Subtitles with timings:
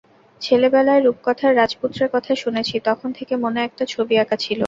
[0.41, 4.59] ছেলেবেলায় রূপকথার রাজপুত্রের কথা শুনেছি, তখন থেকে মনে একটা ছবি আঁকা ছিল।